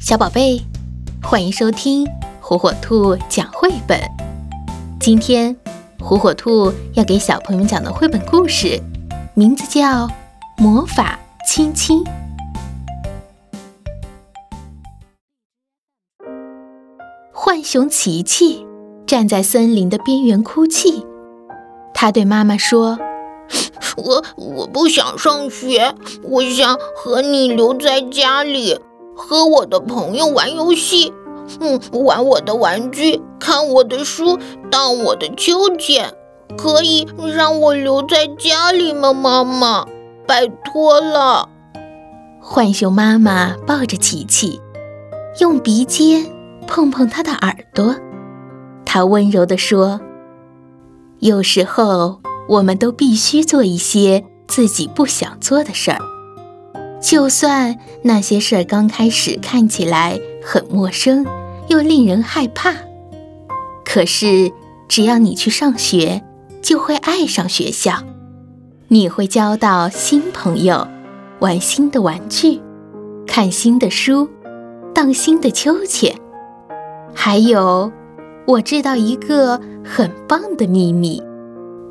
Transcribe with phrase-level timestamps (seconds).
[0.00, 0.58] 小宝贝，
[1.22, 2.08] 欢迎收听
[2.40, 4.00] 火火兔讲绘本。
[4.98, 5.54] 今天，
[6.00, 8.80] 火火兔要给小朋友讲的绘本故事，
[9.34, 10.08] 名字叫
[10.56, 12.02] 《魔法亲亲》。
[17.30, 18.66] 浣熊琪琪
[19.06, 21.04] 站在森林的边缘哭泣，
[21.92, 22.98] 他对妈妈说
[23.98, 28.80] ：“我我不想上学，我想和你留在家里。”
[29.20, 31.12] 和我的朋友玩游戏，
[31.60, 34.38] 嗯，玩我的玩具，看我的书，
[34.70, 36.14] 荡我的秋千，
[36.56, 37.06] 可以
[37.36, 39.86] 让我留在家里吗，妈妈？
[40.26, 41.48] 拜托了。
[42.40, 44.60] 浣熊妈妈抱着琪琪，
[45.38, 46.26] 用鼻尖
[46.66, 47.94] 碰碰他的耳朵，
[48.86, 50.00] 她温柔地说
[51.20, 56.00] ：“有时候，我们都必须做一些自己不想做的事儿。”
[57.00, 61.26] 就算那些事儿刚开始看起来很陌生，
[61.68, 62.74] 又令人害怕，
[63.84, 64.52] 可是
[64.86, 66.22] 只要你去上学，
[66.60, 67.94] 就会爱上学校。
[68.88, 70.86] 你会交到新朋友，
[71.38, 72.60] 玩新的玩具，
[73.26, 74.28] 看新的书，
[74.92, 76.14] 荡新的秋千。
[77.14, 77.90] 还有，
[78.46, 81.22] 我知道一个很棒的秘密，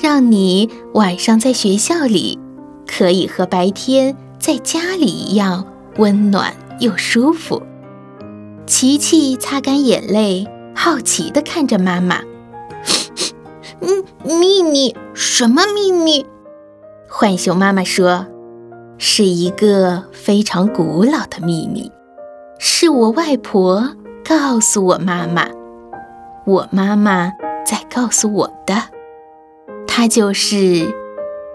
[0.00, 2.38] 让你晚上在学校里
[2.86, 4.16] 可以和白天。
[4.42, 5.64] 在家里一样
[5.98, 7.62] 温暖又舒服。
[8.66, 12.22] 琪琪擦干眼泪，好奇地看着妈妈。
[13.82, 14.96] 嗯，秘密？
[15.14, 16.26] 什么秘密？
[17.06, 18.26] 浣熊妈妈说
[18.98, 21.92] ：“是一个非常古老的秘密，
[22.58, 23.90] 是我外婆
[24.28, 25.46] 告诉我妈妈，
[26.46, 27.30] 我妈妈
[27.64, 28.74] 在告诉我的。
[29.86, 30.92] 它就是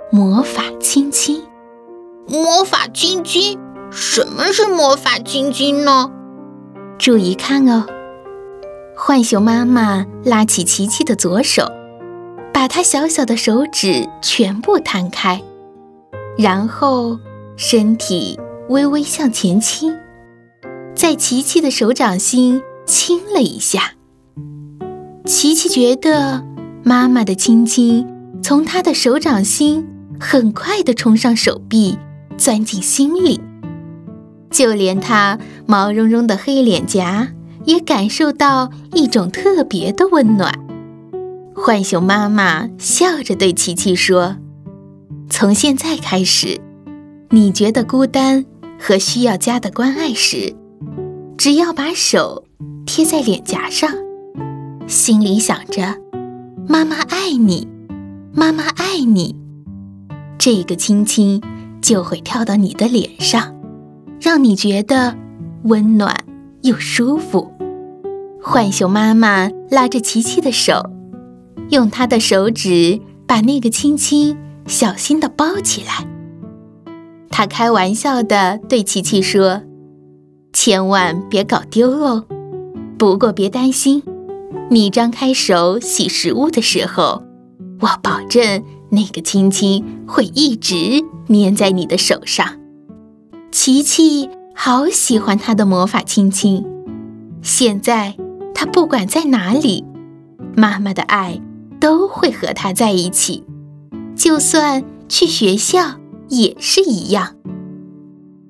[0.10, 1.44] 魔法亲亲。”
[2.30, 3.58] 魔法亲亲，
[3.89, 6.11] 什么是魔法亲亲呢？
[7.00, 7.86] 注意看哦，
[8.97, 11.72] 浣熊妈妈拉起琪琪的左手，
[12.53, 15.42] 把她小小的手指全部摊开，
[16.37, 17.17] 然后
[17.55, 18.37] 身体
[18.67, 19.95] 微微向前倾，
[20.93, 23.93] 在琪琪的手掌心亲了一下。
[25.26, 26.43] 琪琪觉得
[26.83, 28.05] 妈妈的亲亲
[28.43, 29.87] 从她的手掌心
[30.20, 31.98] 很快地冲上手臂。
[32.37, 33.42] 钻进心里，
[34.52, 37.30] 就连他毛茸茸的黑脸颊
[37.65, 40.53] 也感受到一种特别的温暖。
[41.53, 44.37] 浣熊妈妈笑着对琪琪说
[45.30, 46.61] ：“从现在开始，
[47.31, 48.45] 你觉得孤单
[48.80, 50.55] 和需要家的关爱时，
[51.37, 52.45] 只要把手
[52.86, 53.92] 贴在脸颊上，
[54.86, 55.95] 心里想着
[56.69, 57.67] ‘妈妈爱你，
[58.31, 59.36] 妈妈爱你’，
[60.37, 61.42] 这个亲亲。”
[61.82, 63.55] 就会跳到你的脸上，
[64.20, 65.15] 让你觉得
[65.64, 66.15] 温暖
[66.61, 67.52] 又舒服。
[68.42, 70.89] 浣熊妈妈拉着琪琪的手，
[71.70, 76.08] 用她的手指把那个亲亲小心地包起来。
[77.30, 79.61] 她开玩笑地对琪琪说
[80.54, 82.26] ：“千万别搞丢哦。
[82.98, 84.02] 不过别担心，
[84.71, 87.21] 你张开手洗食物的时候，
[87.82, 92.58] 我保证那个亲亲会一直。”粘在你的手上，
[93.52, 96.65] 琪琪好喜欢他的魔法亲亲。
[97.42, 98.15] 现在
[98.54, 99.86] 他不管在哪里，
[100.55, 101.42] 妈妈的爱
[101.80, 103.43] 都会和他在一起，
[104.16, 105.99] 就算去学校
[106.30, 107.36] 也是一样。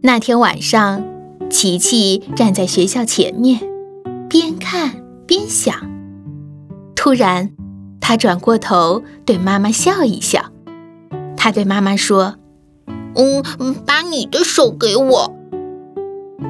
[0.01, 1.03] 那天晚上，
[1.49, 3.59] 琪琪站在学校前面，
[4.29, 5.75] 边看边想。
[6.95, 7.51] 突然，
[7.99, 10.51] 他转过头对妈妈笑一笑，
[11.35, 12.35] 他对妈妈说。
[13.17, 15.35] 嗯，把你的手给我。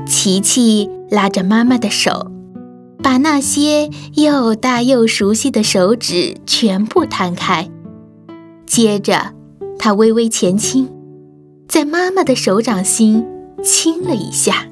[0.06, 2.32] 琪琪拉着妈妈的手，
[3.02, 7.70] 把那些又大又熟悉的手指全部摊开。
[8.66, 9.34] 接着，
[9.80, 10.90] 他微微前倾，
[11.68, 13.26] 在妈妈的手掌心
[13.64, 14.68] 亲了一下。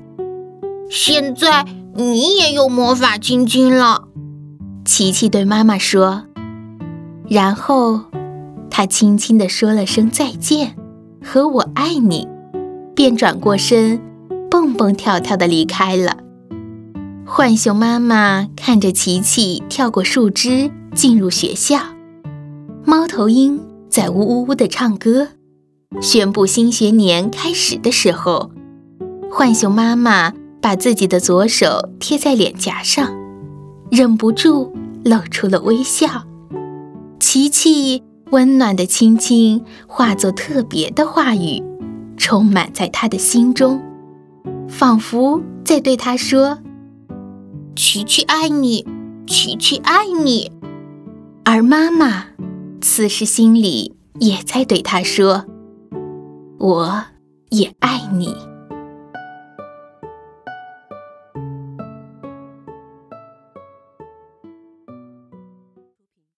[0.89, 4.09] 现在你也有魔法亲亲了，
[4.83, 6.23] 琪琪对妈妈说。
[7.27, 8.01] 然后，
[8.69, 10.75] 他轻轻地说了声再见。
[11.27, 12.27] 和我爱你，
[12.93, 13.99] 便转过身，
[14.49, 16.17] 蹦蹦跳跳地离开了。
[17.25, 21.79] 浣熊妈妈看着琪琪跳过树枝进入学校，
[22.85, 25.29] 猫头鹰在呜呜呜地唱歌，
[25.99, 28.51] 宣布新学年开始的时候，
[29.31, 30.31] 浣熊妈妈
[30.61, 33.09] 把自己的左手贴在脸颊上，
[33.89, 34.71] 忍不住
[35.03, 36.07] 露出了微笑。
[37.19, 38.03] 琪琪。
[38.35, 41.63] 温暖的亲亲化作特别的话语
[42.17, 43.81] 充满在他的心中
[44.67, 46.57] 仿佛在对他说
[47.77, 48.85] 琪琪爱你
[49.25, 50.51] 琪琪爱你。
[51.45, 52.25] 而妈妈
[52.81, 55.45] 此时心里也在对他说
[56.57, 57.05] 我
[57.51, 58.54] 也爱你。